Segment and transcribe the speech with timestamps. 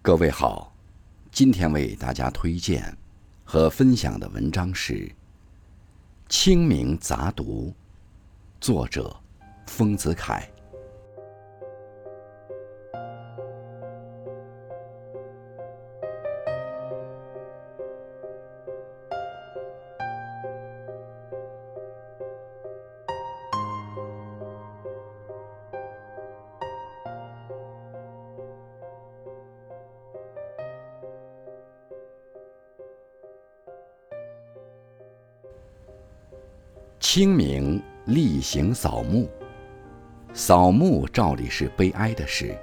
[0.00, 0.72] 各位好，
[1.32, 2.96] 今天为大家推荐
[3.44, 4.94] 和分享的文章是
[6.28, 7.70] 《清明杂读》，
[8.60, 9.14] 作者
[9.66, 10.48] 丰子恺。
[37.00, 39.30] 清明例行扫墓，
[40.32, 42.58] 扫墓照理是悲哀的事，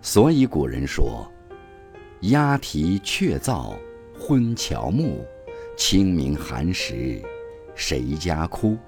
[0.00, 1.28] 所以古人说
[2.22, 3.74] ：“鸦啼鹊噪
[4.16, 5.26] 昏乔木，
[5.76, 7.20] 清明寒食
[7.74, 8.78] 谁家哭？”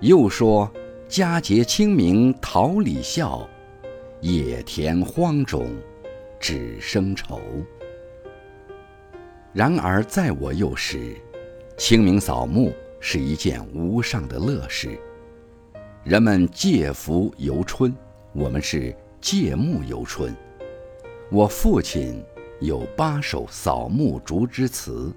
[0.00, 0.70] 又说
[1.08, 3.48] ：“佳节清明桃李笑，
[4.20, 5.74] 野田荒冢
[6.38, 7.40] 只生愁。”
[9.54, 11.16] 然而在我幼时，
[11.78, 12.72] 清明扫墓。
[13.04, 14.96] 是一件无上的乐事。
[16.04, 17.92] 人们借福游春，
[18.32, 20.32] 我们是借木游春。
[21.28, 22.22] 我父亲
[22.60, 25.12] 有八首扫墓竹枝词：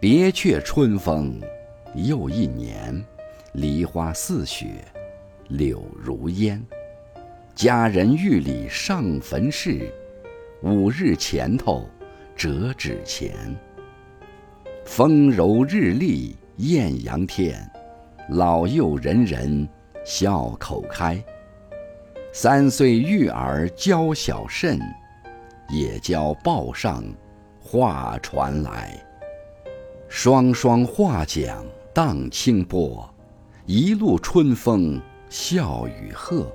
[0.00, 1.40] 别却春风
[1.94, 3.00] 又一年，
[3.52, 4.84] 梨花似雪，
[5.50, 6.60] 柳如烟。
[7.54, 9.88] 家人玉里上坟事，
[10.62, 11.88] 五日前头
[12.34, 13.32] 折纸钱。
[14.84, 17.58] 风柔日丽艳阳天，
[18.28, 19.66] 老幼人人
[20.04, 21.22] 笑口开。
[22.32, 24.78] 三岁育儿教小甚，
[25.70, 27.02] 也教报上
[27.58, 29.02] 话传来。
[30.06, 33.08] 双双画桨荡清波，
[33.64, 36.46] 一路春风笑雨鹤。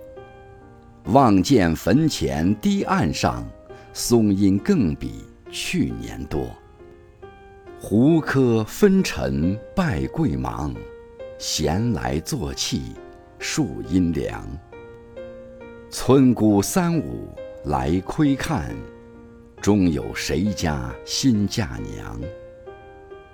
[1.06, 3.44] 望见坟前堤岸上，
[3.92, 6.48] 松阴更比去年多。
[7.82, 10.76] 胡柯分尘拜贵忙，
[11.38, 12.82] 闲来坐憩
[13.40, 14.45] 树阴凉。
[15.89, 17.30] 村姑三五
[17.64, 18.76] 来窥看，
[19.62, 22.20] 终有谁家新嫁娘？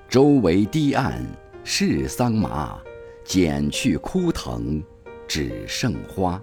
[0.07, 1.25] 周围堤岸
[1.63, 2.79] 是桑麻，
[3.23, 4.81] 剪去枯藤
[5.27, 6.39] 只剩花。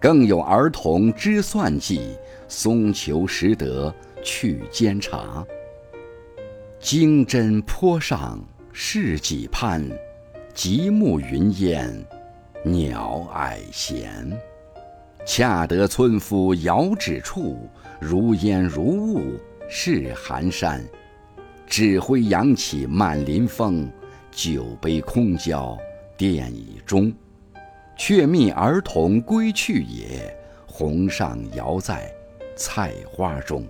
[0.00, 2.16] 更有儿童知算计，
[2.46, 5.44] 松球识得去煎茶。
[6.84, 8.38] 经针坡上
[8.70, 9.90] 是几攀，
[10.52, 12.04] 极目云烟，
[12.62, 14.30] 鸟矮闲。
[15.24, 20.84] 恰得村夫遥指处，如烟如雾是寒山。
[21.66, 23.90] 指挥扬起满林风，
[24.30, 25.78] 酒杯空交
[26.18, 27.10] 殿已中。
[27.96, 32.12] 却觅儿童归去也，红上摇在
[32.54, 33.66] 菜花中。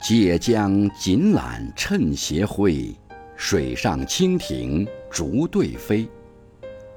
[0.00, 2.96] 解将锦缆趁斜晖，
[3.36, 6.08] 水上蜻蜓逐对飞。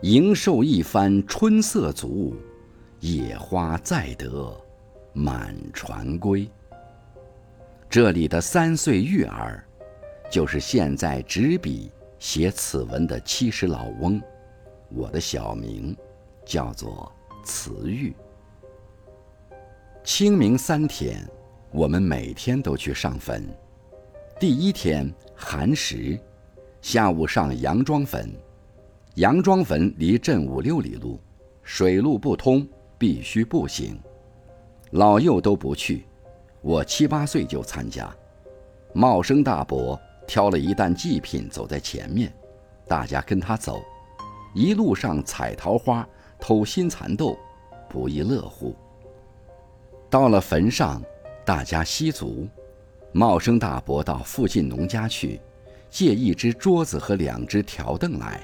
[0.03, 2.33] 迎寿一番春色足，
[3.01, 4.55] 野花再得
[5.11, 6.49] 满船归。
[7.89, 9.65] 这里的三岁育儿，
[10.31, 14.19] 就是现在执笔写此文的七十老翁。
[14.89, 15.95] 我的小名
[16.45, 17.11] 叫做
[17.43, 18.15] 慈玉。
[20.05, 21.21] 清明三天。
[21.73, 23.43] 我们每天都去上坟。
[24.39, 26.19] 第一天寒食，
[26.81, 28.31] 下午上杨庄坟。
[29.15, 31.19] 杨庄坟离镇五六里路，
[31.63, 33.99] 水路不通，必须步行。
[34.91, 36.05] 老幼都不去，
[36.61, 38.15] 我七八岁就参加。
[38.93, 42.31] 茂生大伯挑了一担祭品走在前面，
[42.87, 43.81] 大家跟他走，
[44.53, 46.07] 一路上采桃花、
[46.39, 47.35] 偷新蚕豆，
[47.89, 48.75] 不亦乐乎。
[50.07, 51.01] 到了坟上。
[51.45, 52.47] 大家吸足，
[53.11, 55.41] 茂生大伯到附近农家去，
[55.89, 58.39] 借一只桌子和两只条凳来，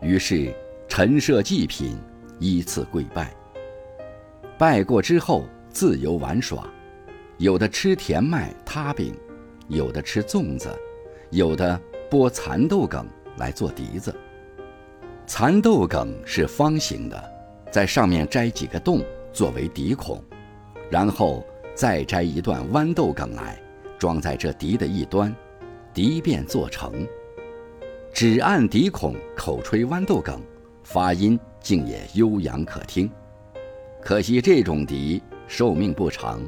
[0.00, 0.52] 于是
[0.88, 1.96] 陈设祭品，
[2.40, 3.32] 依次跪拜。
[4.58, 6.68] 拜过之后，自由玩耍，
[7.38, 9.14] 有的吃甜麦塌饼，
[9.68, 10.68] 有的吃粽子，
[11.30, 11.80] 有的
[12.10, 13.06] 剥蚕豆梗
[13.36, 14.12] 来做笛子。
[15.28, 17.32] 蚕豆梗是方形的，
[17.70, 19.00] 在上面摘几个洞
[19.32, 20.20] 作为笛孔，
[20.90, 21.46] 然后。
[21.76, 23.60] 再摘一段豌豆梗来，
[23.98, 25.32] 装在这笛的一端，
[25.92, 27.06] 笛便做成。
[28.14, 30.40] 只按笛孔口吹豌豆梗，
[30.82, 33.10] 发音竟也悠扬可听。
[34.00, 36.40] 可惜这种笛寿命不长，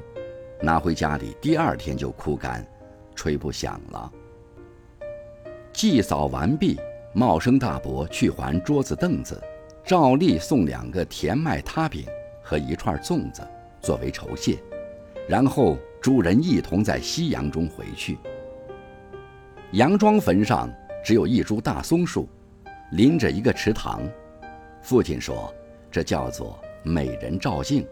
[0.62, 2.66] 拿回家里第二天就枯干，
[3.14, 4.10] 吹不响了。
[5.74, 6.80] 祭扫完毕，
[7.12, 9.38] 茂生大伯去还桌子凳子，
[9.84, 12.06] 照例送两个甜麦塌饼
[12.42, 13.46] 和一串粽子。
[13.80, 14.58] 作为酬谢，
[15.28, 18.16] 然后诸人一同在夕阳中回去。
[19.72, 20.72] 杨庄坟上
[21.04, 22.26] 只有一株大松树，
[22.92, 24.02] 临着一个池塘。
[24.80, 25.52] 父亲说，
[25.90, 27.86] 这叫做美人照镜。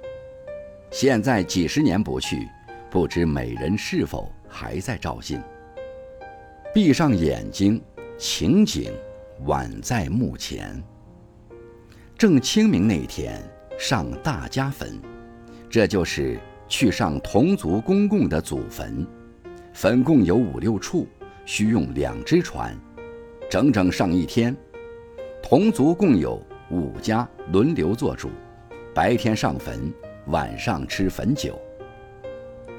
[0.90, 2.48] 现在几十年不去，
[2.90, 5.42] 不知美人是否还在照镜。
[6.72, 7.82] 闭上眼睛，
[8.16, 8.90] 情景
[9.44, 10.82] 宛在目前。
[12.16, 13.42] 正清明那天
[13.78, 14.98] 上大家坟，
[15.68, 19.06] 这就是去上同族公共的祖坟。
[19.72, 21.06] 坟共有五六处。
[21.48, 22.76] 需用两只船，
[23.48, 24.52] 整整上一天。
[25.40, 26.42] 同族共有
[26.72, 28.30] 五家轮流做主，
[28.92, 29.94] 白天上坟，
[30.26, 31.56] 晚上吃坟酒。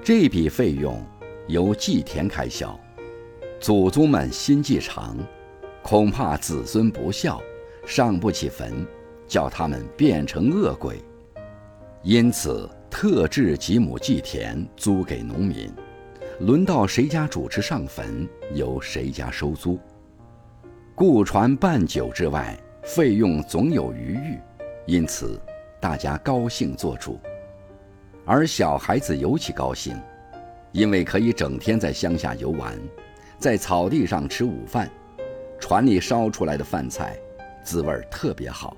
[0.03, 1.01] 这笔费用
[1.47, 2.77] 由祭田开销。
[3.57, 5.17] 祖宗们心计长，
[5.81, 7.41] 恐怕子孙不孝，
[7.85, 8.85] 上不起坟，
[9.29, 11.01] 叫他们变成恶鬼，
[12.03, 12.69] 因此
[12.99, 15.71] 特制几亩祭田租给农民。
[16.39, 19.77] 轮到谁家主持上坟，由谁家收租。
[20.95, 24.39] 雇船办酒之外，费用总有余裕，
[24.87, 25.39] 因此
[25.79, 27.19] 大家高兴做主。
[28.25, 29.95] 而小孩子尤其高兴，
[30.71, 32.75] 因为可以整天在乡下游玩，
[33.37, 34.89] 在草地上吃午饭，
[35.59, 37.15] 船里烧出来的饭菜，
[37.63, 38.75] 滋味特别好。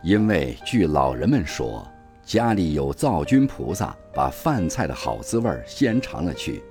[0.00, 1.84] 因为据老人们说。
[2.30, 6.62] 家里有灶君菩萨，把饭菜的好滋味先尝了去，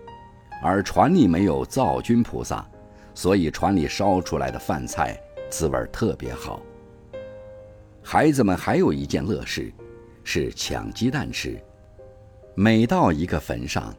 [0.64, 2.66] 而船里没有灶君菩萨，
[3.14, 6.62] 所以船里烧出来的饭菜滋味特别好。
[8.02, 9.70] 孩子们还有一件乐事，
[10.24, 11.62] 是抢鸡蛋吃。
[12.56, 13.94] 每到一个坟上，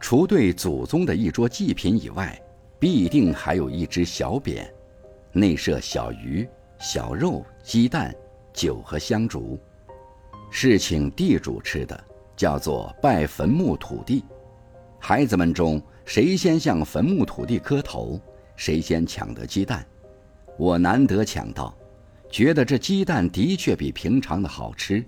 [0.00, 2.36] 除对祖宗的一桌祭品以外，
[2.76, 4.66] 必定还有一只小匾，
[5.30, 6.44] 内设小鱼、
[6.80, 8.12] 小肉、鸡蛋、
[8.52, 9.56] 酒和香烛。
[10.56, 12.04] 是请地主吃的，
[12.36, 14.22] 叫做拜坟墓土地。
[15.00, 18.20] 孩子们中谁先向坟墓土地磕头，
[18.54, 19.84] 谁先抢得鸡蛋。
[20.56, 21.76] 我难得抢到，
[22.30, 25.04] 觉得这鸡蛋的确比平常的好吃。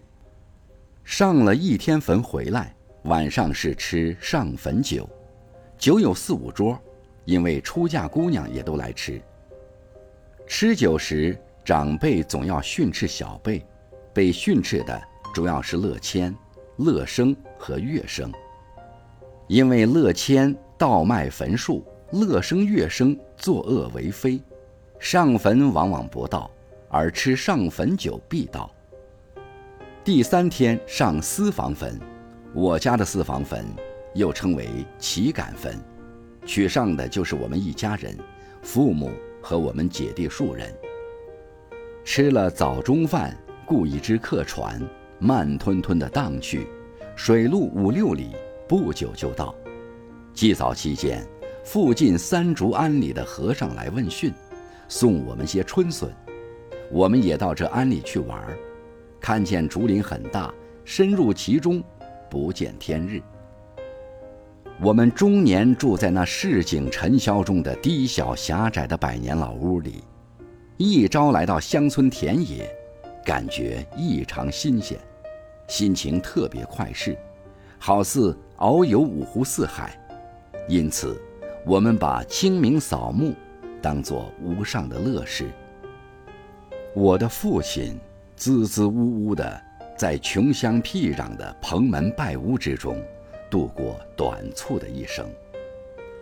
[1.05, 5.09] 上了一天坟回来，晚上是吃上坟酒，
[5.79, 6.77] 酒有四五桌，
[7.25, 9.23] 因为出嫁姑娘也都来吃。
[10.45, 13.65] 吃酒时，长辈总要训斥小辈，
[14.13, 15.01] 被训斥的。
[15.37, 16.35] 主要是乐谦、
[16.79, 18.33] 乐生和乐生，
[19.49, 24.41] 因为乐谦盗卖坟树，乐生、乐生作恶为非，
[24.99, 26.51] 上坟往往不到，
[26.89, 28.71] 而吃上坟酒必到。
[30.03, 32.01] 第三天上私房坟，
[32.55, 33.63] 我家的私房坟
[34.15, 34.67] 又称为
[34.99, 35.79] 旗杆坟，
[36.47, 38.17] 取上的就是我们一家人，
[38.63, 39.13] 父母
[39.43, 40.75] 和我们姐弟数人。
[42.07, 43.37] 吃了早中饭，
[43.67, 44.81] 雇一只客船。
[45.19, 46.67] 慢吞吞地荡去，
[47.17, 48.31] 水路五六里，
[48.69, 49.55] 不久就到。
[50.35, 51.27] 祭扫期间，
[51.65, 54.33] 附近三竹庵里的和尚来问讯，
[54.89, 56.13] 送我们些春笋。
[56.93, 58.41] 我们也到这庵里去玩，
[59.19, 60.53] 看见竹林很大，
[60.85, 61.83] 深入其中，
[62.31, 63.21] 不见天日。
[64.79, 70.05] 我们终年住在那市井尘嚣中的低小狭窄的百年老屋里，
[70.77, 72.71] 一朝来到乡村田野。
[73.27, 74.97] 感觉异常新鲜，
[75.67, 77.19] 心情特别快适，
[77.77, 79.99] 好似遨游五湖四海。
[80.69, 81.21] 因此，
[81.67, 83.35] 我们把清明扫墓
[83.83, 85.51] 当作无上的乐事。
[86.95, 87.99] 我的父亲
[88.37, 89.61] 支支吾吾地
[89.99, 92.97] 在穷乡僻壤的蓬门败屋之中
[93.51, 95.29] 度过短促的一生，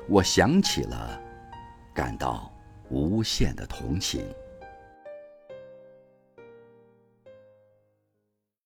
[0.08, 1.20] 我想起了，
[1.92, 2.50] 感到
[2.88, 4.24] 无限的同情。